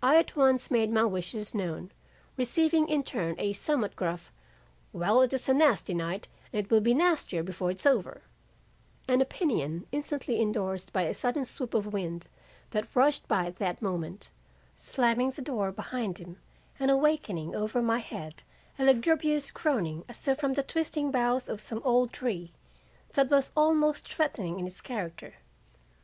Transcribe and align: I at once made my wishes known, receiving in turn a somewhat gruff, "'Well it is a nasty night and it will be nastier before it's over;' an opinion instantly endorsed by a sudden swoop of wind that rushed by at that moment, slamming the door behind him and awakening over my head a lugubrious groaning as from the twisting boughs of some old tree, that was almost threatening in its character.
I 0.00 0.16
at 0.16 0.36
once 0.36 0.70
made 0.70 0.92
my 0.92 1.02
wishes 1.06 1.52
known, 1.52 1.90
receiving 2.36 2.86
in 2.86 3.02
turn 3.02 3.34
a 3.36 3.52
somewhat 3.52 3.96
gruff, 3.96 4.30
"'Well 4.92 5.22
it 5.22 5.32
is 5.34 5.48
a 5.48 5.54
nasty 5.54 5.92
night 5.92 6.28
and 6.52 6.64
it 6.64 6.70
will 6.70 6.78
be 6.80 6.94
nastier 6.94 7.42
before 7.42 7.72
it's 7.72 7.84
over;' 7.84 8.22
an 9.08 9.20
opinion 9.20 9.88
instantly 9.90 10.40
endorsed 10.40 10.92
by 10.92 11.02
a 11.02 11.12
sudden 11.12 11.44
swoop 11.44 11.74
of 11.74 11.92
wind 11.92 12.28
that 12.70 12.94
rushed 12.94 13.26
by 13.26 13.46
at 13.46 13.56
that 13.56 13.82
moment, 13.82 14.30
slamming 14.76 15.32
the 15.32 15.42
door 15.42 15.72
behind 15.72 16.18
him 16.18 16.38
and 16.78 16.88
awakening 16.92 17.56
over 17.56 17.82
my 17.82 17.98
head 17.98 18.44
a 18.78 18.84
lugubrious 18.84 19.50
groaning 19.50 20.04
as 20.08 20.28
from 20.38 20.52
the 20.52 20.62
twisting 20.62 21.10
boughs 21.10 21.48
of 21.48 21.60
some 21.60 21.82
old 21.84 22.12
tree, 22.12 22.52
that 23.14 23.30
was 23.30 23.50
almost 23.56 24.06
threatening 24.06 24.60
in 24.60 24.66
its 24.68 24.80
character. 24.80 25.38